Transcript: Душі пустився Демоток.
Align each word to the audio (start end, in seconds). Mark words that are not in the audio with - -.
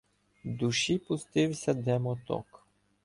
Душі 0.43 0.97
пустився 0.99 1.73
Демоток. 1.73 2.65